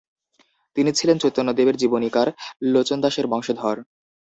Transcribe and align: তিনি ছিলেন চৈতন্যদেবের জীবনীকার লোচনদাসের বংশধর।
তিনি 0.75 0.89
ছিলেন 0.93 1.17
চৈতন্যদেবের 1.17 1.75
জীবনীকার 1.77 2.27
লোচনদাসের 2.73 3.25
বংশধর। 3.27 3.77